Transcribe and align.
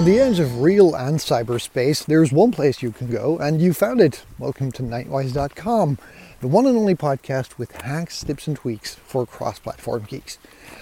On 0.00 0.06
the 0.06 0.18
edge 0.18 0.38
of 0.38 0.62
real 0.62 0.94
and 0.94 1.18
cyberspace, 1.18 2.06
there's 2.06 2.32
one 2.32 2.52
place 2.52 2.80
you 2.80 2.90
can 2.90 3.10
go, 3.10 3.36
and 3.36 3.60
you 3.60 3.74
found 3.74 4.00
it. 4.00 4.24
Welcome 4.38 4.72
to 4.72 4.82
Knightwise.com, 4.82 5.98
the 6.40 6.48
one 6.48 6.64
and 6.64 6.74
only 6.74 6.94
podcast 6.94 7.58
with 7.58 7.72
hacks, 7.72 8.24
tips, 8.24 8.46
and 8.46 8.56
tweaks 8.56 8.94
for 8.94 9.26
cross 9.26 9.58
platform 9.58 10.06
geeks. 10.08 10.38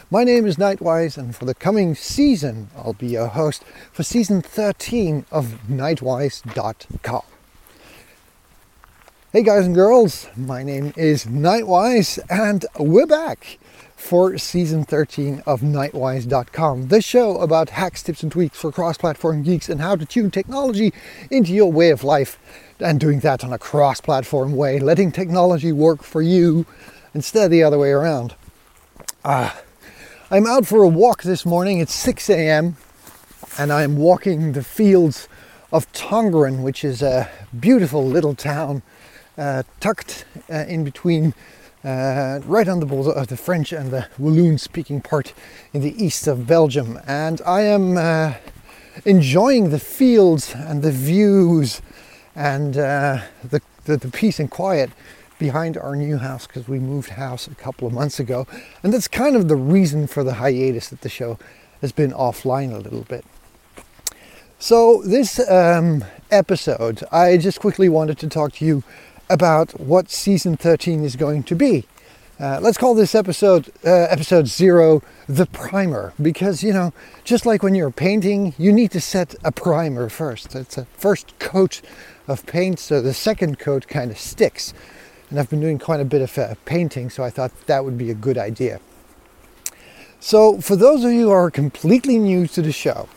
My 0.08 0.22
name 0.22 0.46
is 0.46 0.54
Knightwise, 0.54 1.18
and 1.18 1.34
for 1.34 1.46
the 1.46 1.54
coming 1.56 1.96
season, 1.96 2.70
I'll 2.76 2.92
be 2.92 3.08
your 3.08 3.26
host 3.26 3.64
for 3.90 4.04
season 4.04 4.40
13 4.40 5.26
of 5.32 5.62
Knightwise.com. 5.68 7.22
Hey 9.32 9.42
guys 9.42 9.66
and 9.66 9.74
girls, 9.74 10.28
my 10.36 10.62
name 10.62 10.92
is 10.96 11.24
Knightwise, 11.24 12.20
and 12.30 12.66
we're 12.78 13.04
back 13.04 13.58
for 13.98 14.38
season 14.38 14.84
13 14.84 15.42
of 15.44 15.60
Knightwise.com, 15.60 16.88
the 16.88 17.02
show 17.02 17.36
about 17.38 17.70
hacks, 17.70 18.02
tips, 18.02 18.22
and 18.22 18.30
tweaks 18.30 18.56
for 18.56 18.70
cross 18.70 18.96
platform 18.96 19.42
geeks 19.42 19.68
and 19.68 19.80
how 19.80 19.96
to 19.96 20.06
tune 20.06 20.30
technology 20.30 20.94
into 21.30 21.52
your 21.52 21.70
way 21.70 21.90
of 21.90 22.04
life 22.04 22.38
and 22.78 23.00
doing 23.00 23.18
that 23.20 23.42
on 23.42 23.52
a 23.52 23.58
cross 23.58 24.00
platform 24.00 24.54
way, 24.54 24.78
letting 24.78 25.10
technology 25.10 25.72
work 25.72 26.04
for 26.04 26.22
you 26.22 26.64
instead 27.12 27.46
of 27.46 27.50
the 27.50 27.62
other 27.62 27.76
way 27.76 27.90
around. 27.90 28.36
Uh, 29.24 29.50
I'm 30.30 30.46
out 30.46 30.64
for 30.64 30.82
a 30.84 30.88
walk 30.88 31.24
this 31.24 31.44
morning. 31.44 31.80
It's 31.80 31.92
6 31.92 32.30
a.m. 32.30 32.76
and 33.58 33.72
I'm 33.72 33.96
walking 33.96 34.52
the 34.52 34.62
fields 34.62 35.28
of 35.72 35.90
Tongeren, 35.92 36.62
which 36.62 36.84
is 36.84 37.02
a 37.02 37.28
beautiful 37.58 38.06
little 38.06 38.36
town 38.36 38.82
uh, 39.36 39.64
tucked 39.80 40.24
uh, 40.48 40.64
in 40.68 40.84
between 40.84 41.34
uh, 41.84 42.40
right 42.44 42.68
on 42.68 42.80
the 42.80 42.86
border 42.86 43.10
of 43.10 43.28
the 43.28 43.36
French 43.36 43.72
and 43.72 43.90
the 43.90 44.08
Walloon 44.18 44.58
speaking 44.58 45.00
part 45.00 45.32
in 45.72 45.82
the 45.82 46.02
east 46.02 46.26
of 46.26 46.46
Belgium. 46.46 46.98
And 47.06 47.40
I 47.46 47.62
am 47.62 47.96
uh, 47.96 48.34
enjoying 49.04 49.70
the 49.70 49.78
fields 49.78 50.54
and 50.54 50.82
the 50.82 50.92
views 50.92 51.80
and 52.34 52.76
uh, 52.76 53.20
the, 53.44 53.60
the, 53.84 53.96
the, 53.96 54.08
peace 54.10 54.38
and 54.38 54.50
quiet 54.50 54.90
behind 55.38 55.76
our 55.76 55.94
new 55.94 56.18
house 56.18 56.46
because 56.46 56.68
we 56.68 56.78
moved 56.78 57.10
house 57.10 57.46
a 57.46 57.54
couple 57.54 57.86
of 57.86 57.92
months 57.92 58.20
ago. 58.20 58.46
And 58.82 58.92
that's 58.92 59.08
kind 59.08 59.36
of 59.36 59.48
the 59.48 59.56
reason 59.56 60.06
for 60.06 60.24
the 60.24 60.34
hiatus 60.34 60.88
that 60.88 61.00
the 61.00 61.08
show 61.08 61.38
has 61.80 61.92
been 61.92 62.12
offline 62.12 62.72
a 62.72 62.78
little 62.78 63.02
bit. 63.02 63.24
So, 64.60 65.02
this 65.02 65.38
um, 65.48 66.04
episode, 66.32 67.04
I 67.12 67.36
just 67.36 67.60
quickly 67.60 67.88
wanted 67.88 68.18
to 68.18 68.28
talk 68.28 68.54
to 68.54 68.64
you 68.64 68.82
about 69.30 69.78
what 69.78 70.10
season 70.10 70.56
13 70.56 71.04
is 71.04 71.16
going 71.16 71.42
to 71.44 71.54
be. 71.54 71.86
Uh, 72.40 72.60
let's 72.62 72.78
call 72.78 72.94
this 72.94 73.16
episode 73.16 73.68
uh, 73.84 73.90
episode 73.90 74.46
zero 74.46 75.02
the 75.28 75.46
primer 75.46 76.12
because 76.22 76.62
you 76.62 76.72
know 76.72 76.92
just 77.24 77.44
like 77.44 77.64
when 77.64 77.74
you're 77.74 77.90
painting 77.90 78.54
you 78.56 78.72
need 78.72 78.92
to 78.92 79.00
set 79.00 79.34
a 79.42 79.50
primer 79.50 80.08
first. 80.08 80.54
It's 80.54 80.78
a 80.78 80.84
first 80.96 81.36
coat 81.40 81.82
of 82.28 82.46
paint 82.46 82.78
so 82.78 83.02
the 83.02 83.12
second 83.12 83.58
coat 83.58 83.88
kind 83.88 84.12
of 84.12 84.18
sticks. 84.18 84.72
And 85.30 85.40
i've 85.40 85.50
been 85.50 85.60
doing 85.60 85.80
quite 85.80 85.98
a 85.98 86.04
bit 86.04 86.22
of 86.22 86.38
uh, 86.38 86.54
painting 86.64 87.10
so 87.10 87.24
i 87.24 87.30
thought 87.30 87.50
that 87.66 87.84
would 87.84 87.98
be 87.98 88.10
a 88.10 88.14
good 88.14 88.38
idea. 88.38 88.78
So 90.20 90.60
for 90.60 90.76
those 90.76 91.02
of 91.02 91.10
you 91.10 91.22
who 91.22 91.30
are 91.30 91.50
completely 91.50 92.18
new 92.18 92.46
to 92.46 92.62
the 92.62 92.72
show 92.72 93.08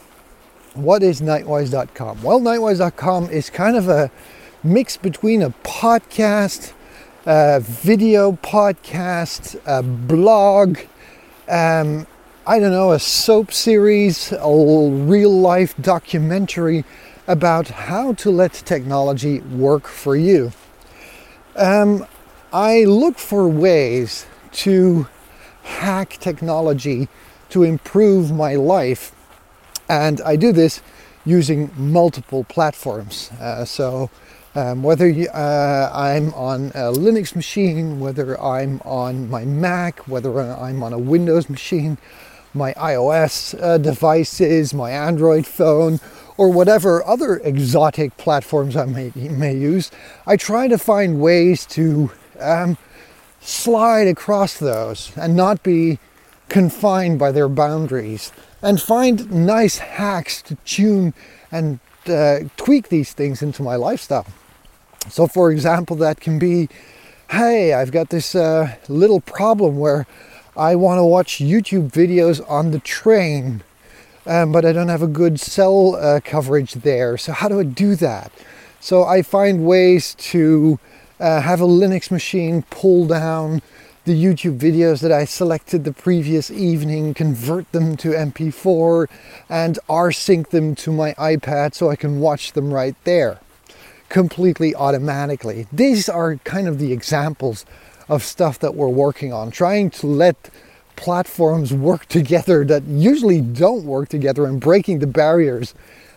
what 0.73 1.03
is 1.03 1.21
knightwise.com 1.21 2.23
well 2.23 2.39
knightwise.com 2.39 3.29
is 3.29 3.51
kind 3.51 3.75
of 3.75 3.87
a 3.87 4.09
mix 4.63 4.97
between 4.97 5.41
a 5.41 5.49
podcast, 5.63 6.73
a 7.25 7.59
video 7.59 8.33
podcast, 8.33 9.59
a 9.65 9.81
blog, 9.81 10.77
um, 11.49 12.05
I 12.45 12.59
don't 12.59 12.71
know, 12.71 12.91
a 12.91 12.99
soap 12.99 13.51
series, 13.51 14.31
a 14.31 14.89
real 14.89 15.31
life 15.31 15.75
documentary 15.77 16.85
about 17.27 17.69
how 17.69 18.13
to 18.13 18.29
let 18.29 18.53
technology 18.53 19.39
work 19.41 19.87
for 19.87 20.15
you. 20.15 20.51
Um, 21.55 22.05
I 22.53 22.83
look 22.83 23.17
for 23.17 23.47
ways 23.47 24.25
to 24.53 25.07
hack 25.63 26.17
technology 26.19 27.07
to 27.49 27.63
improve 27.63 28.31
my 28.31 28.55
life, 28.55 29.13
and 29.89 30.21
I 30.21 30.35
do 30.35 30.51
this 30.51 30.81
using 31.25 31.71
multiple 31.75 32.43
platforms. 32.43 33.31
Uh, 33.39 33.65
so, 33.65 34.09
um, 34.55 34.83
whether 34.83 35.13
uh, 35.33 35.89
I'm 35.93 36.33
on 36.33 36.67
a 36.69 36.91
Linux 36.91 37.35
machine, 37.35 37.99
whether 37.99 38.39
I'm 38.41 38.81
on 38.83 39.29
my 39.29 39.45
Mac, 39.45 40.07
whether 40.07 40.39
I'm 40.41 40.83
on 40.83 40.93
a 40.93 40.99
Windows 40.99 41.49
machine, 41.49 41.97
my 42.53 42.73
iOS 42.73 43.57
uh, 43.61 43.77
devices, 43.77 44.73
my 44.73 44.91
Android 44.91 45.47
phone, 45.47 45.99
or 46.37 46.49
whatever 46.49 47.05
other 47.05 47.37
exotic 47.37 48.17
platforms 48.17 48.75
I 48.75 48.85
may, 48.85 49.11
may 49.15 49.55
use, 49.55 49.91
I 50.25 50.37
try 50.37 50.67
to 50.67 50.77
find 50.77 51.21
ways 51.21 51.65
to 51.67 52.11
um, 52.39 52.77
slide 53.39 54.07
across 54.07 54.57
those 54.57 55.11
and 55.15 55.35
not 55.35 55.63
be 55.63 55.99
confined 56.49 57.19
by 57.19 57.31
their 57.31 57.47
boundaries 57.47 58.31
and 58.61 58.81
find 58.81 59.31
nice 59.31 59.77
hacks 59.77 60.41
to 60.41 60.55
tune 60.65 61.13
and 61.51 61.79
uh, 62.07 62.39
tweak 62.57 62.89
these 62.89 63.13
things 63.13 63.41
into 63.41 63.63
my 63.63 63.75
lifestyle. 63.75 64.25
So, 65.09 65.27
for 65.27 65.51
example, 65.51 65.95
that 65.97 66.19
can 66.19 66.39
be 66.39 66.69
hey, 67.31 67.73
I've 67.73 67.93
got 67.93 68.09
this 68.09 68.35
uh, 68.35 68.75
little 68.89 69.21
problem 69.21 69.77
where 69.77 70.05
I 70.57 70.75
want 70.75 70.99
to 70.99 71.05
watch 71.05 71.37
YouTube 71.37 71.89
videos 71.89 72.41
on 72.49 72.71
the 72.71 72.79
train, 72.79 73.63
um, 74.25 74.51
but 74.51 74.65
I 74.65 74.73
don't 74.73 74.89
have 74.89 75.01
a 75.01 75.07
good 75.07 75.39
cell 75.39 75.95
uh, 75.95 76.19
coverage 76.19 76.73
there. 76.73 77.17
So, 77.17 77.31
how 77.31 77.47
do 77.47 77.61
I 77.61 77.63
do 77.63 77.95
that? 77.95 78.33
So, 78.81 79.05
I 79.05 79.21
find 79.21 79.65
ways 79.65 80.13
to 80.15 80.77
uh, 81.21 81.39
have 81.39 81.61
a 81.61 81.67
Linux 81.67 82.11
machine 82.11 82.63
pull 82.69 83.07
down 83.07 83.61
the 84.03 84.21
YouTube 84.21 84.59
videos 84.59 85.01
that 85.01 85.11
I 85.11 85.23
selected 85.23 85.85
the 85.85 85.93
previous 85.93 86.51
evening, 86.51 87.13
convert 87.13 87.71
them 87.71 87.95
to 87.97 88.09
MP4, 88.09 89.07
and 89.47 89.79
rsync 89.87 90.49
them 90.49 90.75
to 90.75 90.91
my 90.91 91.13
iPad 91.13 91.75
so 91.75 91.89
I 91.89 91.95
can 91.95 92.19
watch 92.19 92.51
them 92.51 92.73
right 92.73 92.95
there 93.05 93.39
completely 94.11 94.75
automatically. 94.75 95.67
These 95.71 96.09
are 96.09 96.35
kind 96.43 96.67
of 96.67 96.79
the 96.79 96.91
examples 96.91 97.65
of 98.09 98.23
stuff 98.23 98.59
that 98.59 98.75
we're 98.75 98.89
working 98.89 99.31
on, 99.31 99.51
trying 99.51 99.89
to 99.91 100.05
let 100.05 100.49
platforms 100.97 101.73
work 101.73 102.05
together 102.07 102.65
that 102.65 102.83
usually 102.83 103.39
don't 103.39 103.85
work 103.85 104.09
together 104.09 104.45
and 104.45 104.59
breaking 104.59 104.99
the 104.99 105.07
barriers 105.07 105.73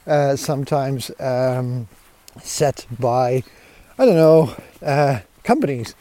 uh, 0.09 0.35
sometimes 0.35 1.13
um, 1.21 1.87
set 2.43 2.85
by, 2.99 3.45
I 3.97 4.05
don't 4.05 4.17
know, 4.17 4.57
uh, 4.83 5.21
companies 5.45 5.95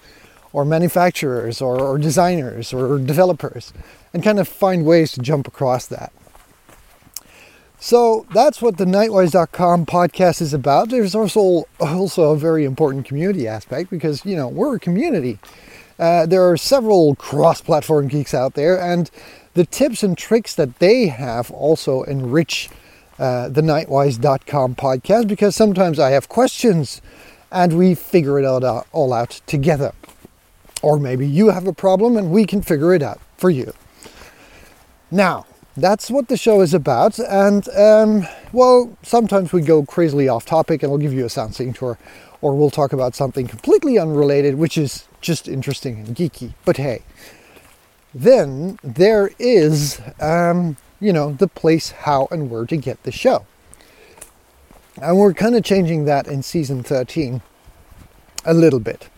or 0.51 0.65
manufacturers 0.65 1.61
or, 1.61 1.79
or 1.79 1.99
designers 1.99 2.73
or 2.73 2.97
developers 2.97 3.71
and 4.13 4.23
kind 4.23 4.39
of 4.39 4.47
find 4.47 4.83
ways 4.83 5.11
to 5.11 5.21
jump 5.21 5.47
across 5.47 5.85
that. 5.87 6.11
So 7.83 8.25
that's 8.33 8.61
what 8.61 8.77
the 8.77 8.85
knightwise.com 8.85 9.87
podcast 9.87 10.41
is 10.41 10.53
about. 10.53 10.87
There's 10.87 11.13
also 11.13 11.65
also 11.81 12.31
a 12.31 12.37
very 12.37 12.63
important 12.63 13.05
community 13.05 13.45
aspect 13.45 13.89
because 13.89 14.25
you 14.25 14.37
know 14.37 14.47
we're 14.47 14.77
a 14.77 14.79
community. 14.79 15.37
Uh, 15.99 16.25
there 16.25 16.49
are 16.49 16.55
several 16.55 17.13
cross-platform 17.15 18.07
geeks 18.07 18.33
out 18.33 18.53
there, 18.53 18.79
and 18.79 19.11
the 19.53 19.65
tips 19.65 20.01
and 20.01 20.17
tricks 20.17 20.55
that 20.55 20.79
they 20.79 21.07
have 21.07 21.51
also 21.51 22.03
enrich 22.03 22.69
uh, 23.19 23.49
the 23.49 23.59
knightwise.com 23.59 24.75
podcast 24.75 25.27
because 25.27 25.53
sometimes 25.53 25.99
I 25.99 26.11
have 26.11 26.29
questions 26.29 27.01
and 27.51 27.77
we 27.77 27.95
figure 27.95 28.39
it 28.39 28.45
out, 28.45 28.87
all 28.93 29.11
out 29.11 29.41
together. 29.45 29.91
Or 30.81 31.01
maybe 31.01 31.27
you 31.27 31.49
have 31.49 31.67
a 31.67 31.73
problem 31.73 32.15
and 32.15 32.31
we 32.31 32.45
can 32.45 32.61
figure 32.61 32.93
it 32.93 33.01
out 33.01 33.19
for 33.37 33.49
you. 33.49 33.73
Now, 35.11 35.45
that's 35.75 36.11
what 36.11 36.27
the 36.27 36.37
show 36.37 36.61
is 36.61 36.73
about. 36.73 37.19
And 37.19 37.67
um, 37.69 38.27
well, 38.51 38.95
sometimes 39.01 39.53
we 39.53 39.61
go 39.61 39.83
crazily 39.83 40.27
off 40.27 40.45
topic 40.45 40.83
and 40.83 40.91
I'll 40.91 40.97
give 40.97 41.13
you 41.13 41.25
a 41.25 41.29
soundseeing 41.29 41.75
tour, 41.75 41.97
or 42.41 42.55
we'll 42.55 42.69
talk 42.69 42.93
about 42.93 43.15
something 43.15 43.47
completely 43.47 43.97
unrelated, 43.97 44.55
which 44.55 44.77
is 44.77 45.07
just 45.21 45.47
interesting 45.47 45.97
and 45.97 46.15
geeky. 46.15 46.53
But 46.65 46.77
hey, 46.77 47.01
then 48.13 48.77
there 48.83 49.31
is, 49.39 49.99
um, 50.19 50.77
you 50.99 51.11
know, 51.11 51.33
the 51.33 51.47
place, 51.47 51.91
how, 51.91 52.27
and 52.31 52.49
where 52.49 52.65
to 52.65 52.77
get 52.77 53.01
the 53.03 53.11
show. 53.11 53.45
And 55.01 55.17
we're 55.17 55.33
kind 55.33 55.55
of 55.55 55.63
changing 55.63 56.05
that 56.05 56.27
in 56.27 56.43
season 56.43 56.83
13 56.83 57.41
a 58.45 58.53
little 58.53 58.79
bit. 58.79 59.09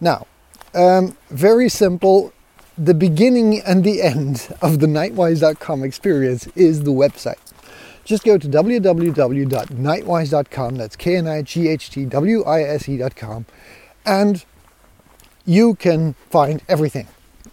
Now, 0.00 0.26
um, 0.74 1.16
very 1.28 1.68
simple 1.68 2.32
the 2.78 2.94
beginning 2.94 3.60
and 3.60 3.84
the 3.84 4.00
end 4.02 4.48
of 4.62 4.80
the 4.80 4.86
knightwise.com 4.86 5.84
experience 5.84 6.46
is 6.48 6.84
the 6.84 6.90
website. 6.90 7.38
Just 8.04 8.24
go 8.24 8.36
to 8.38 8.48
www.knightwise.com, 8.48 10.76
that's 10.76 10.96
K 10.96 11.16
N 11.16 11.28
I 11.28 11.42
G 11.42 11.68
H 11.68 11.90
T 11.90 12.04
W 12.04 12.42
I 12.44 12.62
S 12.62 12.88
E.com, 12.88 13.46
and 14.04 14.44
you 15.44 15.74
can 15.74 16.14
find 16.30 16.62
everything. 16.68 17.06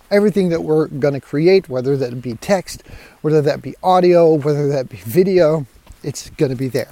Everything 0.09 0.49
that 0.49 0.63
we're 0.63 0.87
going 0.87 1.13
to 1.13 1.21
create, 1.21 1.69
whether 1.69 1.95
that 1.97 2.19
be 2.21 2.33
text, 2.35 2.81
whether 3.21 3.43
that 3.43 3.61
be 3.61 3.75
audio, 3.83 4.33
whether 4.33 4.67
that 4.69 4.89
be 4.89 4.97
video, 4.97 5.67
it's 6.01 6.31
going 6.31 6.49
to 6.49 6.57
be 6.57 6.67
there. 6.67 6.89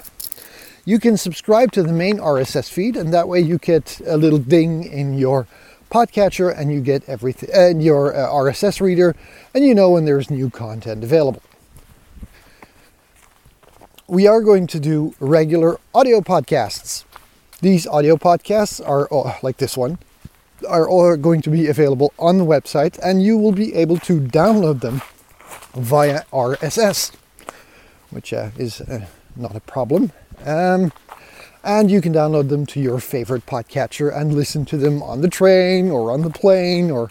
You 0.84 1.00
can 1.00 1.16
subscribe 1.16 1.72
to 1.72 1.82
the 1.82 1.92
main 1.92 2.18
RSS 2.18 2.70
feed, 2.70 2.96
and 2.96 3.12
that 3.12 3.26
way 3.26 3.40
you 3.40 3.58
get 3.58 4.00
a 4.06 4.16
little 4.16 4.38
ding 4.38 4.84
in 4.84 5.18
your 5.18 5.48
podcatcher 5.90 6.56
and 6.56 6.72
you 6.72 6.80
get 6.80 7.08
everything 7.08 7.50
and 7.52 7.82
your 7.82 8.14
uh, 8.14 8.28
RSS 8.28 8.80
reader 8.80 9.14
and 9.54 9.64
you 9.64 9.74
know 9.74 9.90
when 9.90 10.04
there's 10.04 10.30
new 10.30 10.50
content 10.50 11.04
available. 11.04 11.42
We 14.06 14.26
are 14.26 14.40
going 14.40 14.66
to 14.68 14.80
do 14.80 15.14
regular 15.20 15.78
audio 15.94 16.20
podcasts. 16.20 17.04
These 17.60 17.86
audio 17.86 18.16
podcasts 18.16 18.86
are 18.86 19.08
oh, 19.10 19.36
like 19.42 19.58
this 19.58 19.76
one 19.76 19.98
are 20.68 20.88
all 20.88 21.16
going 21.16 21.42
to 21.42 21.50
be 21.50 21.68
available 21.68 22.12
on 22.18 22.38
the 22.38 22.44
website 22.44 22.98
and 23.02 23.22
you 23.22 23.36
will 23.36 23.52
be 23.52 23.74
able 23.74 23.98
to 23.98 24.20
download 24.20 24.80
them 24.80 25.02
via 25.74 26.24
RSS, 26.32 27.12
which 28.10 28.32
uh, 28.32 28.50
is 28.56 28.80
uh, 28.80 29.06
not 29.36 29.54
a 29.54 29.60
problem. 29.60 30.12
Um, 30.44 30.92
and 31.64 31.90
you 31.90 32.00
can 32.00 32.12
download 32.12 32.48
them 32.48 32.66
to 32.66 32.80
your 32.80 32.98
favorite 33.00 33.46
podcatcher 33.46 34.14
and 34.14 34.34
listen 34.34 34.64
to 34.66 34.76
them 34.76 35.02
on 35.02 35.20
the 35.20 35.28
train 35.28 35.90
or 35.90 36.10
on 36.10 36.22
the 36.22 36.30
plane 36.30 36.90
or 36.90 37.10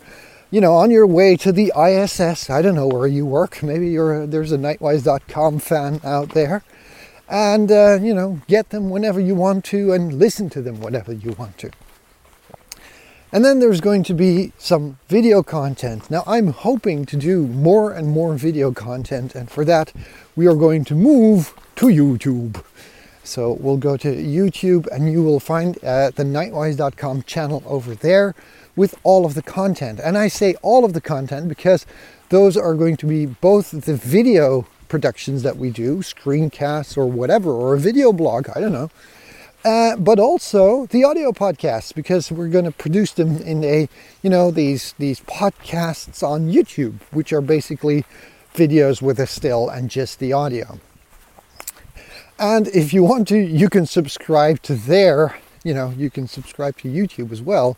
you 0.49 0.61
know 0.61 0.73
on 0.73 0.91
your 0.91 1.05
way 1.05 1.35
to 1.35 1.51
the 1.51 1.71
ISS 1.77 2.49
I 2.49 2.61
don't 2.61 2.75
know 2.75 2.87
where 2.87 3.07
you 3.07 3.25
work. 3.25 3.61
Maybe 3.61 3.89
you're 3.89 4.25
there's 4.25 4.51
a 4.51 4.57
knightwise.com 4.57 5.59
fan 5.59 5.99
out 6.03 6.29
there. 6.29 6.63
And 7.29 7.71
uh, 7.71 7.99
you 8.01 8.13
know 8.13 8.41
get 8.47 8.69
them 8.69 8.89
whenever 8.89 9.19
you 9.19 9.35
want 9.35 9.65
to 9.65 9.93
and 9.93 10.13
listen 10.13 10.49
to 10.51 10.61
them 10.61 10.79
whenever 10.79 11.13
you 11.13 11.31
want 11.33 11.57
to. 11.59 11.71
And 13.31 13.43
then 13.43 13.59
there's 13.59 13.81
going 13.81 14.03
to 14.03 14.13
be 14.13 14.53
some 14.57 14.99
video 15.09 15.43
content. 15.43 16.09
Now, 16.09 16.23
I'm 16.25 16.47
hoping 16.47 17.05
to 17.07 17.17
do 17.17 17.45
more 17.45 17.91
and 17.91 18.07
more 18.07 18.35
video 18.35 18.71
content, 18.71 19.35
and 19.35 19.51
for 19.51 19.65
that, 19.65 19.91
we 20.37 20.47
are 20.47 20.55
going 20.55 20.85
to 20.85 20.95
move 20.95 21.53
to 21.75 21.87
YouTube. 21.87 22.63
So 23.27 23.53
we'll 23.59 23.77
go 23.77 23.97
to 23.97 24.15
YouTube 24.15 24.87
and 24.87 25.11
you 25.11 25.23
will 25.23 25.39
find 25.39 25.77
uh, 25.83 26.11
the 26.11 26.23
knightwise.com 26.23 27.23
channel 27.23 27.61
over 27.65 27.93
there 27.93 28.33
with 28.75 28.95
all 29.03 29.25
of 29.25 29.33
the 29.33 29.41
content. 29.41 29.99
And 30.01 30.17
I 30.17 30.29
say 30.29 30.55
all 30.61 30.85
of 30.85 30.93
the 30.93 31.01
content 31.01 31.49
because 31.49 31.85
those 32.29 32.55
are 32.55 32.73
going 32.73 32.95
to 32.97 33.05
be 33.05 33.25
both 33.25 33.71
the 33.71 33.95
video 33.95 34.65
productions 34.87 35.43
that 35.43 35.57
we 35.57 35.69
do, 35.69 35.97
screencasts 35.97 36.97
or 36.97 37.05
whatever, 37.05 37.51
or 37.51 37.73
a 37.73 37.79
video 37.79 38.13
blog, 38.13 38.47
I 38.55 38.61
don't 38.61 38.71
know. 38.71 38.89
Uh, 39.65 39.97
but 39.97 40.19
also 40.19 40.85
the 40.87 41.03
audio 41.03 41.31
podcasts 41.31 41.93
because 41.93 42.31
we're 42.31 42.47
going 42.47 42.63
to 42.63 42.71
produce 42.71 43.11
them 43.11 43.37
in 43.37 43.63
a, 43.63 43.89
you 44.21 44.29
know, 44.29 44.51
these 44.51 44.93
these 44.99 45.19
podcasts 45.21 46.23
on 46.23 46.49
YouTube, 46.49 47.01
which 47.11 47.33
are 47.33 47.41
basically 47.41 48.05
videos 48.53 49.01
with 49.01 49.19
a 49.19 49.27
still 49.27 49.67
and 49.67 49.89
just 49.89 50.19
the 50.19 50.31
audio. 50.31 50.79
And 52.39 52.67
if 52.67 52.93
you 52.93 53.03
want 53.03 53.27
to, 53.29 53.37
you 53.37 53.69
can 53.69 53.85
subscribe 53.85 54.61
to 54.63 54.75
there. 54.75 55.37
You 55.63 55.73
know, 55.73 55.89
you 55.97 56.09
can 56.09 56.27
subscribe 56.27 56.77
to 56.77 56.87
YouTube 56.87 57.31
as 57.31 57.41
well, 57.41 57.77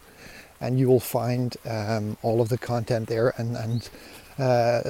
and 0.59 0.77
you 0.77 0.87
will 0.87 0.99
find 0.99 1.55
um, 1.65 2.17
all 2.21 2.41
of 2.41 2.49
the 2.49 2.57
content 2.57 3.07
there 3.07 3.33
and 3.37 3.55
and 3.55 3.89
uh, 4.37 4.81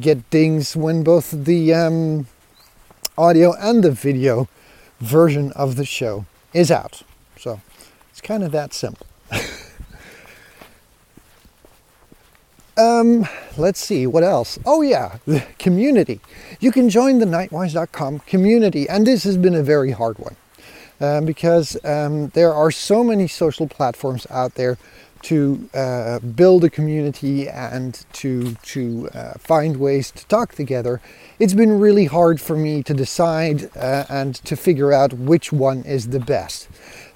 get 0.00 0.28
dings 0.30 0.76
when 0.76 1.02
both 1.02 1.30
the 1.30 1.72
um, 1.72 2.26
audio 3.16 3.54
and 3.54 3.82
the 3.82 3.90
video 3.90 4.48
version 5.00 5.52
of 5.52 5.76
the 5.76 5.84
show 5.84 6.26
is 6.52 6.70
out. 6.70 7.02
So 7.38 7.60
it's 8.10 8.20
kind 8.20 8.42
of 8.42 8.52
that 8.52 8.72
simple. 8.72 9.06
Um, 12.76 13.26
let's 13.56 13.80
see 13.80 14.06
what 14.06 14.22
else. 14.22 14.58
Oh 14.66 14.82
yeah, 14.82 15.18
the 15.26 15.42
community. 15.58 16.20
You 16.60 16.70
can 16.72 16.90
join 16.90 17.18
the 17.20 17.26
Knightwise.com 17.26 18.20
community, 18.20 18.88
and 18.88 19.06
this 19.06 19.24
has 19.24 19.38
been 19.38 19.54
a 19.54 19.62
very 19.62 19.92
hard 19.92 20.18
one 20.18 20.36
um, 21.00 21.24
because 21.24 21.82
um, 21.84 22.28
there 22.28 22.52
are 22.52 22.70
so 22.70 23.02
many 23.02 23.28
social 23.28 23.66
platforms 23.66 24.26
out 24.30 24.54
there 24.54 24.76
to 25.22 25.68
uh, 25.72 26.18
build 26.18 26.64
a 26.64 26.70
community 26.70 27.48
and 27.48 28.04
to 28.12 28.54
to 28.56 29.08
uh, 29.14 29.32
find 29.38 29.78
ways 29.78 30.10
to 30.10 30.26
talk 30.26 30.54
together. 30.54 31.00
It's 31.38 31.54
been 31.54 31.80
really 31.80 32.04
hard 32.04 32.40
for 32.40 32.56
me 32.56 32.82
to 32.82 32.92
decide 32.92 33.74
uh, 33.74 34.04
and 34.10 34.34
to 34.44 34.54
figure 34.54 34.92
out 34.92 35.14
which 35.14 35.50
one 35.50 35.82
is 35.84 36.08
the 36.08 36.20
best. 36.20 36.68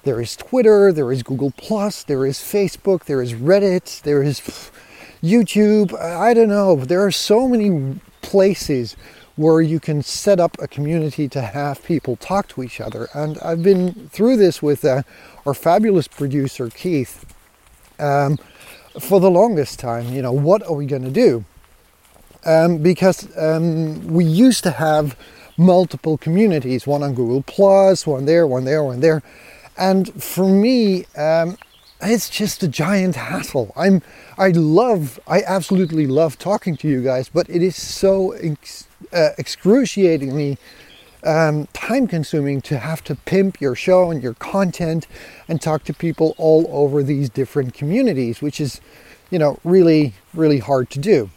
There 0.03 0.19
is 0.19 0.35
Twitter, 0.35 0.91
there 0.91 1.11
is 1.11 1.21
Google 1.21 1.51
Plus, 1.55 2.03
there 2.03 2.25
is 2.25 2.39
Facebook, 2.39 3.05
there 3.05 3.21
is 3.21 3.33
Reddit, 3.33 4.01
there 4.01 4.23
is 4.23 4.39
YouTube, 5.23 5.99
I 5.99 6.33
don't 6.33 6.49
know. 6.49 6.75
There 6.75 7.05
are 7.05 7.11
so 7.11 7.47
many 7.47 7.99
places 8.21 8.95
where 9.35 9.61
you 9.61 9.79
can 9.79 10.01
set 10.03 10.39
up 10.39 10.57
a 10.59 10.67
community 10.67 11.27
to 11.29 11.41
have 11.41 11.83
people 11.83 12.15
talk 12.15 12.47
to 12.49 12.63
each 12.63 12.81
other. 12.81 13.07
And 13.13 13.37
I've 13.39 13.63
been 13.63 14.09
through 14.09 14.37
this 14.37 14.61
with 14.61 14.83
uh, 14.83 15.03
our 15.45 15.53
fabulous 15.53 16.07
producer, 16.07 16.69
Keith, 16.69 17.25
um, 17.99 18.37
for 18.99 19.19
the 19.19 19.29
longest 19.29 19.79
time. 19.79 20.13
You 20.13 20.21
know, 20.21 20.31
what 20.31 20.63
are 20.63 20.73
we 20.73 20.85
going 20.85 21.03
to 21.03 21.11
do? 21.11 21.45
Um, 22.43 22.79
because 22.79 23.27
um, 23.37 24.07
we 24.07 24.25
used 24.25 24.63
to 24.63 24.71
have 24.71 25.15
multiple 25.57 26.17
communities, 26.17 26.87
one 26.87 27.03
on 27.03 27.13
Google 27.13 27.43
Plus, 27.43 28.07
one 28.07 28.25
there, 28.25 28.47
one 28.47 28.65
there, 28.65 28.83
one 28.83 28.99
there. 28.99 29.21
And 29.77 30.11
for 30.21 30.47
me, 30.47 31.05
um, 31.15 31.57
it's 32.03 32.29
just 32.29 32.63
a 32.63 32.67
giant 32.67 33.15
hassle. 33.15 33.71
I'm, 33.75 34.01
I 34.37 34.49
love, 34.49 35.19
I 35.27 35.43
absolutely 35.43 36.07
love 36.07 36.37
talking 36.37 36.75
to 36.77 36.87
you 36.87 37.03
guys, 37.03 37.29
but 37.29 37.49
it 37.49 37.61
is 37.61 37.75
so 37.75 38.31
ex, 38.33 38.87
uh, 39.13 39.29
excruciatingly 39.37 40.57
um, 41.23 41.67
time 41.73 42.07
consuming 42.07 42.61
to 42.61 42.79
have 42.79 43.03
to 43.03 43.15
pimp 43.15 43.61
your 43.61 43.75
show 43.75 44.09
and 44.09 44.23
your 44.23 44.33
content 44.35 45.07
and 45.47 45.61
talk 45.61 45.83
to 45.83 45.93
people 45.93 46.33
all 46.37 46.65
over 46.71 47.03
these 47.03 47.29
different 47.29 47.73
communities, 47.73 48.41
which 48.41 48.59
is, 48.59 48.81
you 49.29 49.37
know, 49.37 49.59
really, 49.63 50.13
really 50.33 50.59
hard 50.59 50.89
to 50.91 50.99
do. 50.99 51.29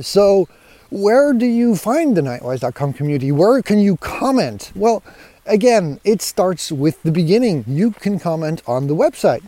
So, 0.00 0.48
where 0.90 1.32
do 1.32 1.46
you 1.46 1.76
find 1.76 2.16
the 2.16 2.22
knightwise.com 2.22 2.94
community? 2.94 3.30
Where 3.32 3.60
can 3.62 3.78
you 3.78 3.96
comment? 3.96 4.72
Well, 4.74 5.02
again, 5.44 6.00
it 6.04 6.22
starts 6.22 6.72
with 6.72 7.02
the 7.02 7.12
beginning. 7.12 7.64
You 7.66 7.90
can 7.90 8.18
comment 8.18 8.62
on 8.66 8.86
the 8.86 8.94
website. 8.94 9.42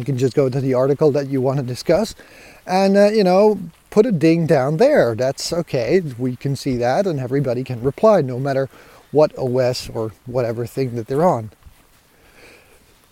You 0.00 0.04
can 0.06 0.18
just 0.18 0.34
go 0.34 0.48
to 0.48 0.60
the 0.60 0.72
article 0.74 1.10
that 1.12 1.28
you 1.28 1.42
want 1.42 1.58
to 1.58 1.62
discuss 1.62 2.14
and, 2.66 2.96
uh, 2.96 3.08
you 3.08 3.22
know, 3.22 3.60
put 3.90 4.06
a 4.06 4.12
ding 4.12 4.46
down 4.46 4.78
there. 4.78 5.14
That's 5.14 5.52
okay. 5.52 6.00
We 6.18 6.36
can 6.36 6.56
see 6.56 6.76
that 6.78 7.06
and 7.06 7.20
everybody 7.20 7.64
can 7.64 7.82
reply 7.82 8.22
no 8.22 8.38
matter 8.38 8.70
what 9.12 9.36
OS 9.38 9.90
or 9.90 10.12
whatever 10.24 10.64
thing 10.64 10.94
that 10.96 11.06
they're 11.06 11.24
on. 11.24 11.50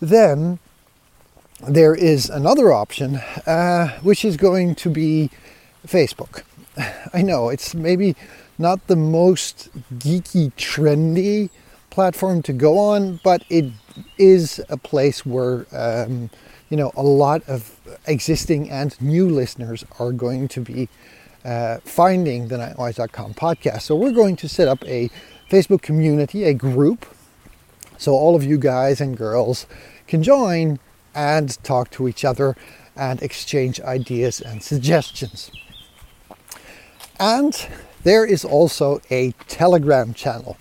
Then 0.00 0.58
there 1.66 1.94
is 1.94 2.30
another 2.30 2.72
option, 2.72 3.16
uh, 3.46 3.98
which 4.00 4.24
is 4.24 4.38
going 4.38 4.74
to 4.76 4.88
be 4.88 5.30
Facebook. 5.86 6.42
I 7.12 7.20
know 7.20 7.50
it's 7.50 7.74
maybe 7.74 8.16
not 8.58 8.86
the 8.86 8.96
most 8.96 9.68
geeky, 9.98 10.52
trendy 10.54 11.50
platform 11.90 12.42
to 12.42 12.52
go 12.52 12.78
on, 12.78 13.20
but 13.24 13.44
it 13.50 13.72
is 14.16 14.60
a 14.68 14.76
place 14.76 15.26
where 15.26 15.66
um, 15.72 16.30
you 16.68 16.76
know, 16.76 16.92
a 16.96 17.02
lot 17.02 17.42
of 17.48 17.78
existing 18.06 18.70
and 18.70 19.00
new 19.00 19.28
listeners 19.28 19.84
are 19.98 20.12
going 20.12 20.48
to 20.48 20.60
be 20.60 20.88
uh, 21.44 21.78
finding 21.84 22.48
the 22.48 22.56
Knightwise.com 22.56 23.34
podcast. 23.34 23.82
So 23.82 23.96
we're 23.96 24.12
going 24.12 24.36
to 24.36 24.48
set 24.48 24.68
up 24.68 24.84
a 24.84 25.10
Facebook 25.50 25.82
community, 25.82 26.44
a 26.44 26.54
group, 26.54 27.06
so 27.96 28.12
all 28.12 28.36
of 28.36 28.44
you 28.44 28.58
guys 28.58 29.00
and 29.00 29.16
girls 29.16 29.66
can 30.06 30.22
join 30.22 30.78
and 31.14 31.62
talk 31.64 31.90
to 31.90 32.06
each 32.06 32.24
other 32.24 32.56
and 32.94 33.22
exchange 33.22 33.80
ideas 33.80 34.40
and 34.40 34.62
suggestions. 34.62 35.50
And 37.18 37.68
there 38.04 38.24
is 38.24 38.44
also 38.44 39.00
a 39.10 39.32
Telegram 39.48 40.14
channel. 40.14 40.56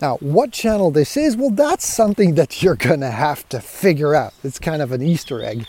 Now, 0.00 0.16
what 0.18 0.50
channel 0.50 0.90
this 0.90 1.16
is, 1.16 1.36
well, 1.36 1.50
that's 1.50 1.86
something 1.86 2.34
that 2.36 2.62
you're 2.62 2.76
to 2.76 3.10
have 3.10 3.46
to 3.50 3.60
figure 3.60 4.14
out. 4.14 4.32
It's 4.42 4.58
kind 4.58 4.80
of 4.80 4.92
an 4.92 5.02
Easter 5.02 5.42
egg. 5.42 5.66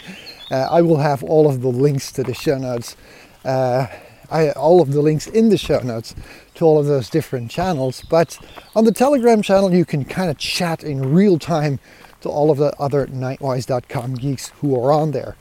Uh, 0.50 0.68
I 0.72 0.82
will 0.82 0.98
have 0.98 1.24
all 1.24 1.50
of 1.50 1.62
the 1.62 1.68
links 1.68 2.12
to 2.14 2.24
the 2.24 2.34
show 2.34 2.58
notes, 2.58 2.96
uh, 3.44 3.88
I, 4.30 4.52
all 4.52 4.82
of 4.82 4.94
the 4.94 5.02
links 5.02 5.28
in 5.28 5.50
the 5.50 5.58
show 5.58 5.80
notes 5.80 6.16
to 6.56 6.66
all 6.66 6.80
of 6.80 6.86
those 6.86 7.10
different 7.10 7.52
channels. 7.52 8.04
But 8.10 8.38
on 8.74 8.86
the 8.86 8.94
Telegram 8.94 9.42
channel, 9.42 9.74
you 9.74 9.84
can 9.84 10.06
kind 10.06 10.30
of 10.30 10.38
chat 10.38 10.84
in 10.84 11.14
real 11.14 11.38
time 11.38 11.80
to 12.22 12.30
all 12.30 12.52
of 12.52 12.58
the 12.58 12.74
other 12.80 13.08
Knightwise.com 13.08 14.16
geeks 14.16 14.50
who 14.62 14.80
are 14.80 14.94
on 14.94 15.12
there. 15.12 15.36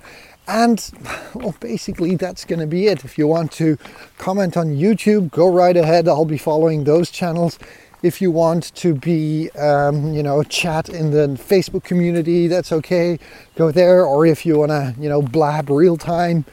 And 0.48 0.90
well, 1.34 1.54
basically, 1.60 2.16
that's 2.16 2.44
going 2.44 2.58
to 2.58 2.66
be 2.66 2.88
it. 2.88 3.04
If 3.04 3.18
you 3.18 3.28
want 3.28 3.52
to 3.52 3.78
comment 4.18 4.56
on 4.56 4.68
YouTube, 4.68 5.30
go 5.30 5.48
right 5.52 5.76
ahead. 5.76 6.08
I'll 6.08 6.24
be 6.24 6.38
following 6.38 6.82
those 6.82 7.10
channels 7.10 7.56
if 8.02 8.22
you 8.22 8.30
want 8.30 8.74
to 8.76 8.94
be, 8.94 9.50
um, 9.52 10.12
you 10.14 10.22
know, 10.22 10.42
chat 10.44 10.88
in 10.88 11.10
the 11.10 11.28
Facebook 11.38 11.84
community, 11.84 12.46
that's 12.48 12.72
okay. 12.72 13.18
Go 13.56 13.70
there. 13.70 14.04
Or 14.06 14.26
if 14.26 14.46
you 14.46 14.58
want 14.58 14.70
to, 14.70 14.94
you 14.98 15.08
know, 15.08 15.22
blab 15.22 15.70
real 15.70 15.96
time 15.96 16.44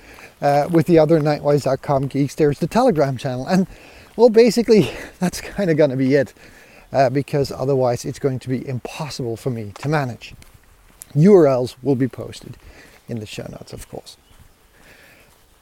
uh, 0.42 0.68
with 0.72 0.88
the 0.88 1.00
other 1.00 1.20
Knightwise.com 1.20 2.08
geeks, 2.08 2.36
there's 2.36 2.60
the 2.60 2.68
Telegram 2.68 3.18
channel. 3.18 3.48
And 3.48 3.68
well, 4.18 4.30
basically, 4.30 4.92
that's 5.20 5.42
kind 5.42 5.70
of 5.70 5.78
going 5.78 5.92
to 5.92 5.98
be 5.98 6.16
it. 6.16 6.34
uh, 6.92 7.10
because 7.10 7.52
otherwise 7.52 8.06
it's 8.06 8.20
going 8.20 8.40
to 8.40 8.50
be 8.50 8.68
impossible 8.68 9.38
for 9.38 9.50
me 9.50 9.74
to 9.80 9.90
manage. 9.90 10.34
URLs 11.16 11.76
will 11.82 11.96
be 11.96 12.08
posted 12.08 12.58
in 13.08 13.20
the 13.20 13.26
show 13.26 13.48
notes, 13.50 13.74
of 13.74 13.90
course. 13.90 14.18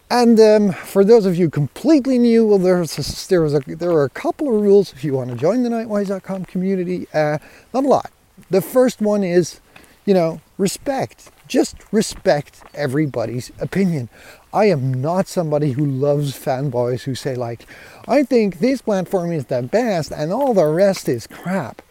And 0.10 0.40
um, 0.40 0.72
for 0.72 1.04
those 1.04 1.26
of 1.26 1.36
you 1.36 1.50
completely 1.50 2.20
new, 2.20 2.46
well, 2.46 2.60
there's 2.60 2.98
a, 2.98 3.28
there, 3.28 3.44
a, 3.44 3.60
there 3.76 3.92
are 3.92 4.04
a 4.04 4.10
couple 4.10 4.48
of 4.48 4.62
rules 4.62 4.94
if 4.94 5.04
you 5.04 5.14
want 5.14 5.32
to 5.32 5.36
join 5.36 5.64
the 5.64 5.70
knightwise.com 5.70 6.46
community. 6.46 7.08
Uh, 7.14 7.40
not 7.74 7.86
a 7.86 7.88
lot. 7.88 8.12
The 8.52 8.62
first 8.62 9.02
one 9.02 9.24
is, 9.24 9.62
you 10.06 10.14
know, 10.14 10.42
respect. 10.58 11.32
Just 11.48 11.78
respect 11.92 12.62
everybody's 12.74 13.52
opinion. 13.60 14.10
I 14.54 14.66
am 14.66 14.94
not 14.94 15.28
somebody 15.28 15.72
who 15.72 15.86
loves 15.86 16.34
fanboys 16.34 17.04
who 17.04 17.16
say 17.16 17.36
like, 17.36 17.66
I 18.08 18.24
think 18.24 18.60
this 18.60 18.82
platform 18.82 19.32
is 19.32 19.46
the 19.46 19.64
best 19.64 20.12
and 20.12 20.32
all 20.32 20.54
the 20.54 20.66
rest 20.66 21.10
is 21.10 21.28
crap 21.28 21.82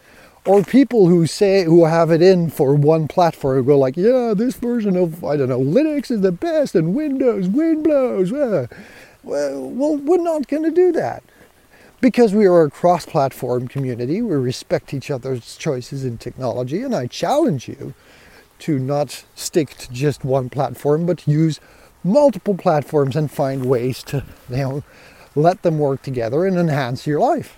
or 0.45 0.63
people 0.63 1.07
who 1.07 1.25
say 1.27 1.63
who 1.63 1.85
have 1.85 2.11
it 2.11 2.21
in 2.21 2.49
for 2.49 2.75
one 2.75 3.07
platform 3.07 3.65
go 3.65 3.77
like, 3.77 3.97
yeah, 3.97 4.33
this 4.35 4.55
version 4.55 4.95
of 4.95 5.23
I 5.23 5.37
don't 5.37 5.49
know 5.49 5.59
Linux 5.59 6.11
is 6.11 6.21
the 6.21 6.31
best 6.31 6.75
and 6.75 6.95
Windows 6.95 7.47
wind 7.47 7.83
blows. 7.83 8.31
Uh. 8.31 8.67
Well, 9.23 9.69
well, 9.69 9.97
we're 9.97 10.17
not 10.17 10.47
going 10.47 10.61
to 10.63 10.71
do 10.71 10.91
that 10.91 11.23
because 11.99 12.35
we 12.35 12.45
are 12.45 12.65
a 12.65 12.69
cross-platform 12.69 13.67
community. 13.69 14.21
We 14.21 14.35
respect 14.35 14.93
each 14.93 15.09
other's 15.09 15.57
choices 15.57 16.05
in 16.05 16.19
technology, 16.19 16.83
and 16.83 16.93
I 16.93 17.07
challenge 17.07 17.67
you 17.67 17.95
to 18.59 18.77
not 18.77 19.25
stick 19.33 19.71
to 19.77 19.91
just 19.91 20.23
one 20.23 20.49
platform, 20.51 21.07
but 21.07 21.27
use 21.27 21.59
multiple 22.03 22.53
platforms 22.53 23.15
and 23.15 23.31
find 23.31 23.65
ways 23.65 24.03
to 24.03 24.23
you 24.49 24.57
know 24.57 24.83
let 25.33 25.63
them 25.63 25.79
work 25.79 26.03
together 26.03 26.45
and 26.45 26.57
enhance 26.57 27.07
your 27.07 27.19
life. 27.19 27.57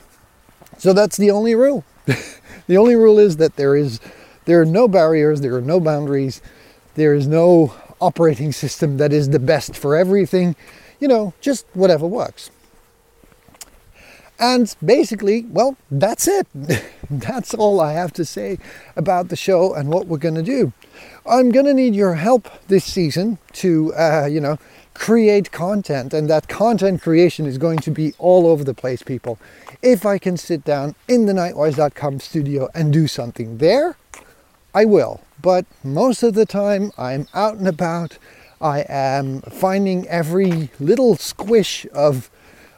So 0.78 0.94
that's 0.94 1.18
the 1.18 1.32
only 1.32 1.54
rule. 1.54 1.84
the 2.68 2.78
only 2.78 2.96
rule 2.96 3.20
is 3.20 3.38
that 3.38 3.56
there 3.56 3.76
is 3.76 4.00
there 4.46 4.62
are 4.62 4.66
no 4.66 4.88
barriers, 4.88 5.42
there 5.42 5.56
are 5.56 5.62
no 5.62 5.80
boundaries, 5.80 6.42
there 6.96 7.14
is 7.14 7.28
no 7.28 7.74
operating 8.00 8.52
system 8.52 8.98
that 8.98 9.12
is 9.12 9.30
the 9.30 9.40
best 9.40 9.76
for 9.76 9.96
everything. 9.96 10.56
You 11.00 11.08
know, 11.08 11.34
just 11.42 11.66
whatever 11.74 12.08
works. 12.08 12.50
And 14.40 14.74
basically, 14.84 15.46
well, 15.50 15.78
that's 15.90 16.28
it. 16.28 16.48
that's 17.10 17.54
all 17.54 17.82
I 17.82 17.94
have 17.94 18.14
to 18.14 18.26
say 18.26 18.60
about 18.96 19.30
the 19.30 19.36
show 19.36 19.74
and 19.74 19.90
what 19.90 20.08
we're 20.08 20.18
going 20.18 20.36
to 20.36 20.44
do. 20.44 20.74
I'm 21.26 21.50
going 21.50 21.66
to 21.66 21.74
need 21.74 21.96
your 21.96 22.16
help 22.16 22.48
this 22.68 22.86
season 22.86 23.40
to, 23.54 23.94
uh, 23.96 24.28
you 24.30 24.40
know, 24.40 24.60
create 24.98 25.52
content, 25.52 26.14
and 26.14 26.30
that 26.30 26.48
content 26.48 27.02
creation 27.02 27.46
is 27.46 27.58
going 27.58 27.78
to 27.80 27.92
be 27.92 28.14
all 28.18 28.48
over 28.48 28.64
the 28.64 28.74
place, 28.74 29.04
people. 29.04 29.38
If 29.82 30.06
I 30.06 30.18
can 30.18 30.38
sit 30.38 30.64
down 30.64 30.96
in 31.08 31.28
the 31.28 31.34
knightwise.com 31.34 32.20
studio 32.20 32.68
and 32.74 32.92
do 32.92 33.08
something 33.08 33.60
there, 33.60 33.96
I 34.74 34.86
will. 34.86 35.22
But 35.42 35.66
most 35.84 36.24
of 36.24 36.34
the 36.34 36.46
time, 36.46 36.92
I'm 36.98 37.28
out 37.34 37.56
and 37.56 37.68
about. 37.68 38.18
I 38.60 38.86
am 38.90 39.42
finding 39.42 40.08
every 40.08 40.72
little 40.80 41.16
squish 41.16 41.86
of 41.94 42.32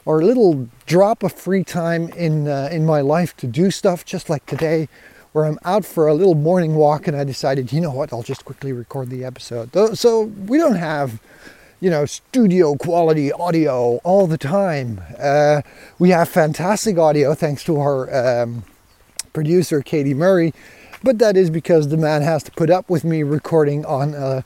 or 0.04 0.22
little 0.22 0.68
drop 0.86 1.22
of 1.22 1.32
free 1.32 1.64
time 1.64 2.08
in 2.10 2.48
uh, 2.48 2.68
in 2.70 2.84
my 2.84 3.00
life 3.00 3.34
to 3.38 3.46
do 3.46 3.70
stuff 3.70 4.04
just 4.04 4.28
like 4.28 4.44
today 4.44 4.88
where 5.32 5.44
I'm 5.46 5.58
out 5.64 5.84
for 5.84 6.06
a 6.06 6.14
little 6.14 6.34
morning 6.34 6.74
walk 6.74 7.06
and 7.06 7.16
I 7.16 7.24
decided, 7.24 7.72
you 7.72 7.80
know 7.80 7.92
what, 7.92 8.12
I'll 8.12 8.22
just 8.22 8.44
quickly 8.44 8.72
record 8.72 9.10
the 9.10 9.24
episode. 9.24 9.70
So 9.96 10.24
we 10.24 10.58
don't 10.58 10.74
have 10.74 11.20
you 11.80 11.88
know, 11.88 12.04
studio 12.04 12.74
quality 12.76 13.32
audio 13.32 13.96
all 14.04 14.26
the 14.26 14.36
time. 14.38 15.00
Uh, 15.18 15.62
we 15.98 16.10
have 16.10 16.28
fantastic 16.28 16.98
audio 16.98 17.34
thanks 17.34 17.64
to 17.64 17.78
our 17.78 18.42
um, 18.42 18.64
producer, 19.32 19.80
Katie 19.80 20.12
Murray, 20.12 20.52
but 21.02 21.18
that 21.18 21.36
is 21.36 21.48
because 21.48 21.88
the 21.88 21.96
man 21.96 22.20
has 22.20 22.42
to 22.42 22.50
put 22.50 22.68
up 22.68 22.90
with 22.90 23.02
me 23.02 23.22
recording 23.22 23.86
on 23.86 24.12
a, 24.12 24.44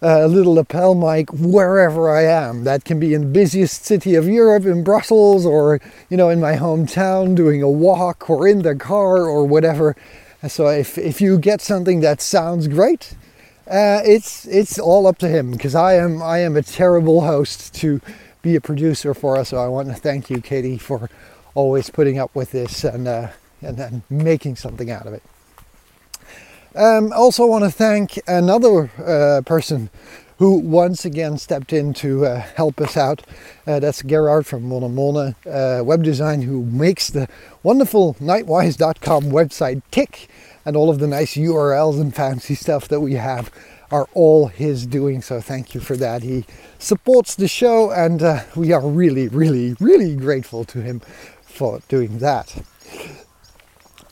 a 0.00 0.28
little 0.28 0.54
lapel 0.54 0.94
mic 0.94 1.28
wherever 1.32 2.08
I 2.14 2.22
am. 2.22 2.62
That 2.62 2.84
can 2.84 3.00
be 3.00 3.14
in 3.14 3.22
the 3.22 3.28
busiest 3.28 3.84
city 3.84 4.14
of 4.14 4.28
Europe, 4.28 4.64
in 4.64 4.84
Brussels, 4.84 5.44
or, 5.44 5.80
you 6.08 6.16
know, 6.16 6.28
in 6.28 6.40
my 6.40 6.54
hometown 6.54 7.34
doing 7.34 7.62
a 7.62 7.68
walk, 7.68 8.30
or 8.30 8.46
in 8.46 8.62
the 8.62 8.76
car, 8.76 9.26
or 9.26 9.44
whatever. 9.44 9.96
So 10.46 10.68
if, 10.68 10.98
if 10.98 11.20
you 11.20 11.38
get 11.38 11.60
something 11.60 12.00
that 12.00 12.20
sounds 12.20 12.68
great, 12.68 13.16
uh, 13.66 14.00
it's 14.04 14.46
it's 14.46 14.78
all 14.78 15.06
up 15.06 15.18
to 15.18 15.28
him 15.28 15.50
because 15.50 15.74
I 15.74 15.94
am 15.94 16.22
I 16.22 16.38
am 16.38 16.56
a 16.56 16.62
terrible 16.62 17.22
host 17.22 17.74
to 17.76 18.00
be 18.42 18.56
a 18.56 18.60
producer 18.60 19.14
for 19.14 19.36
us. 19.36 19.48
So 19.48 19.58
I 19.58 19.68
want 19.68 19.88
to 19.88 19.94
thank 19.94 20.28
you, 20.30 20.40
Katie, 20.40 20.78
for 20.78 21.08
always 21.54 21.88
putting 21.90 22.18
up 22.18 22.34
with 22.34 22.52
this 22.52 22.84
and 22.84 23.08
uh, 23.08 23.28
and, 23.62 23.78
and 23.78 24.02
making 24.10 24.56
something 24.56 24.90
out 24.90 25.06
of 25.06 25.14
it. 25.14 25.22
Um, 26.76 27.12
also 27.12 27.46
want 27.46 27.64
to 27.64 27.70
thank 27.70 28.20
another 28.26 28.90
uh, 28.98 29.42
person 29.42 29.90
who 30.38 30.58
once 30.58 31.04
again 31.04 31.38
stepped 31.38 31.72
in 31.72 31.94
to 31.94 32.26
uh, 32.26 32.40
help 32.40 32.80
us 32.80 32.96
out. 32.96 33.22
Uh, 33.66 33.78
that's 33.78 34.02
Gerard 34.02 34.46
from 34.46 34.64
Mona 34.64 34.88
Mona 34.88 35.36
uh, 35.46 35.82
Web 35.84 36.02
Design, 36.02 36.42
who 36.42 36.64
makes 36.64 37.08
the 37.08 37.28
wonderful 37.62 38.14
Knightwise.com 38.14 39.24
website 39.24 39.82
tick 39.90 40.28
and 40.64 40.76
all 40.76 40.90
of 40.90 40.98
the 40.98 41.06
nice 41.06 41.34
URLs 41.36 42.00
and 42.00 42.14
fancy 42.14 42.54
stuff 42.54 42.88
that 42.88 43.00
we 43.00 43.14
have 43.14 43.50
are 43.90 44.08
all 44.14 44.48
his 44.48 44.86
doing. 44.86 45.22
So 45.22 45.40
thank 45.40 45.74
you 45.74 45.80
for 45.80 45.96
that. 45.96 46.22
He 46.22 46.44
supports 46.78 47.34
the 47.34 47.48
show, 47.48 47.90
and 47.90 48.22
uh, 48.22 48.44
we 48.56 48.72
are 48.72 48.86
really, 48.86 49.28
really, 49.28 49.74
really 49.78 50.16
grateful 50.16 50.64
to 50.64 50.80
him 50.80 51.00
for 51.42 51.80
doing 51.88 52.18
that. 52.18 52.62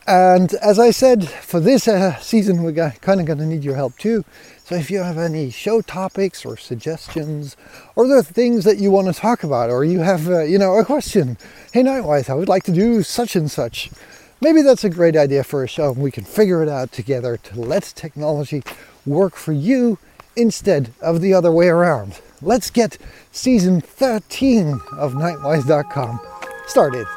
And 0.05 0.53
as 0.55 0.79
I 0.79 0.91
said, 0.91 1.29
for 1.29 1.61
this 1.61 1.87
uh, 1.87 2.17
season, 2.19 2.63
we're 2.63 2.91
kind 3.01 3.21
of 3.21 3.25
going 3.25 3.39
to 3.39 3.45
need 3.45 3.63
your 3.63 3.75
help 3.75 3.97
too. 3.97 4.25
So 4.65 4.75
if 4.75 4.91
you 4.91 5.01
have 5.01 5.17
any 5.17 5.49
show 5.49 5.81
topics 5.81 6.45
or 6.45 6.57
suggestions, 6.57 7.55
or 7.95 8.11
are 8.11 8.23
things 8.23 8.65
that 8.65 8.77
you 8.77 8.91
want 8.91 9.13
to 9.13 9.13
talk 9.13 9.43
about, 9.43 9.69
or 9.69 9.85
you 9.85 9.99
have, 9.99 10.27
uh, 10.27 10.43
you 10.43 10.57
know, 10.57 10.77
a 10.77 10.85
question, 10.85 11.37
hey 11.73 11.83
Knightwise, 11.83 12.29
I 12.29 12.33
would 12.33 12.49
like 12.49 12.63
to 12.63 12.71
do 12.71 13.03
such 13.03 13.35
and 13.35 13.49
such 13.49 13.91
maybe 14.43 14.61
that's 14.61 14.83
a 14.83 14.89
great 14.89 15.15
idea 15.15 15.41
for 15.41 15.63
a 15.63 15.67
show 15.67 15.93
and 15.93 16.03
we 16.03 16.11
can 16.11 16.25
figure 16.25 16.61
it 16.61 16.67
out 16.67 16.91
together 16.91 17.37
to 17.37 17.59
let 17.59 17.83
technology 17.95 18.61
work 19.05 19.35
for 19.35 19.53
you 19.53 19.97
instead 20.35 20.91
of 21.01 21.21
the 21.21 21.33
other 21.33 21.51
way 21.51 21.69
around. 21.69 22.19
Let's 22.41 22.69
get 22.69 22.97
season 23.31 23.79
13 23.79 24.81
of 24.97 25.13
Knightwise.com 25.13 26.19
started. 26.67 27.07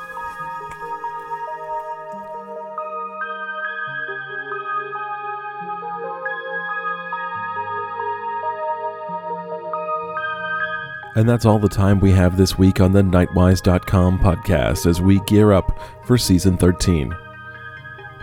And 11.16 11.26
that's 11.26 11.46
all 11.46 11.58
the 11.58 11.68
time 11.68 11.98
we 11.98 12.10
have 12.12 12.36
this 12.36 12.58
week 12.58 12.78
on 12.78 12.92
the 12.92 13.00
Knightwise.com 13.00 14.18
podcast 14.18 14.84
as 14.84 15.00
we 15.00 15.20
gear 15.20 15.50
up 15.52 15.80
for 16.04 16.18
season 16.18 16.58
13. 16.58 17.16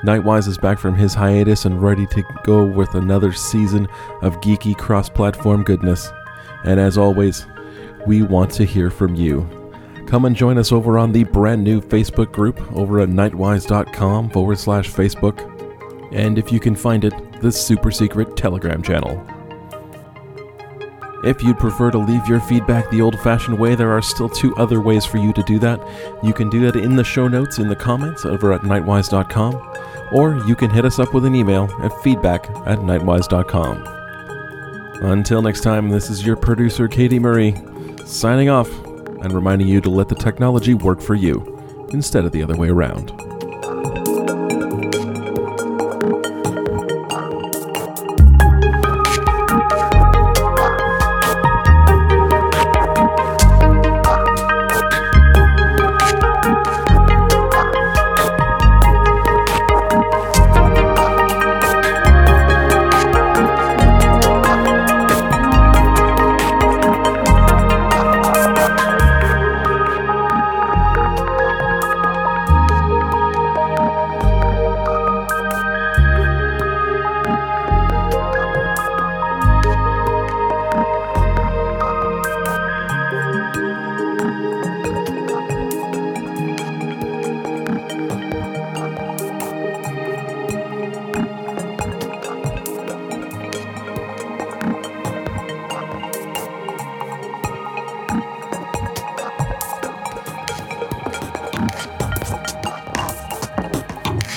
Knightwise 0.03 0.47
is 0.47 0.59
back 0.59 0.77
from 0.77 0.93
his 0.93 1.15
hiatus 1.15 1.65
and 1.65 1.81
ready 1.81 2.05
to 2.07 2.23
go 2.43 2.63
with 2.63 2.93
another 2.93 3.33
season 3.33 3.88
of 4.21 4.39
geeky 4.41 4.77
cross 4.77 5.09
platform 5.09 5.63
goodness. 5.63 6.12
And 6.65 6.79
as 6.79 6.95
always, 6.95 7.47
we 8.05 8.21
want 8.21 8.51
to 8.51 8.63
hear 8.63 8.91
from 8.91 9.15
you. 9.15 9.50
Come 10.05 10.25
and 10.25 10.35
join 10.35 10.59
us 10.59 10.71
over 10.71 11.00
on 11.00 11.12
the 11.12 11.23
brand 11.23 11.63
new 11.63 11.81
Facebook 11.81 12.31
group 12.31 12.62
over 12.73 13.00
at 13.00 13.09
knightwise.com 13.09 14.29
forward 14.29 14.59
slash 14.59 14.88
Facebook. 14.88 15.50
And 16.13 16.38
if 16.38 16.51
you 16.51 16.59
can 16.59 16.75
find 16.75 17.05
it, 17.05 17.41
the 17.41 17.51
super 17.51 17.89
secret 17.89 18.38
Telegram 18.38 18.83
channel. 18.83 19.25
If 21.24 21.42
you'd 21.42 21.58
prefer 21.58 21.89
to 21.89 21.98
leave 21.98 22.27
your 22.27 22.42
feedback 22.42 22.89
the 22.89 23.01
old 23.01 23.18
fashioned 23.22 23.58
way, 23.58 23.75
there 23.75 23.92
are 23.92 24.01
still 24.01 24.27
two 24.27 24.53
other 24.58 24.82
ways 24.82 25.06
for 25.06 25.18
you 25.18 25.32
to 25.34 25.44
do 25.44 25.58
that. 25.60 25.80
You 26.22 26.34
can 26.34 26.50
do 26.50 26.60
that 26.65 26.75
in 26.75 26.98
the 26.98 27.03
show 27.03 27.30
notes 27.30 27.60
in 27.60 27.70
the 27.70 27.75
comments 27.77 28.25
over 28.25 28.51
at 28.51 28.62
knightwise.com, 28.62 29.74
or 30.12 30.36
you 30.46 30.56
can 30.56 30.70
hit 30.70 30.84
us 30.84 31.00
up 31.00 31.13
with 31.13 31.24
an 31.24 31.34
email 31.34 31.70
at 31.82 31.94
feedback 32.01 32.50
at 32.65 32.80
knightwise.com. 32.80 33.88
Until 35.01 35.42
next 35.42 35.62
time, 35.62 35.89
this 35.89 36.10
is 36.10 36.25
your 36.25 36.36
producer, 36.36 36.89
Katie 36.89 37.20
Murray, 37.20 37.56
signing 38.06 38.50
off 38.50 38.70
and 39.24 39.32
reminding 39.32 39.70
you 39.70 39.80
to 39.80 39.89
let 39.89 40.10
the 40.10 40.15
technology 40.15 40.74
work 40.74 41.01
for 41.01 41.15
you 41.15 41.50
instead 41.92 42.25
of 42.25 42.34
the 42.34 42.44
other 42.44 42.58
way 42.58 42.68
around. 42.68 43.23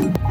you 0.01 0.26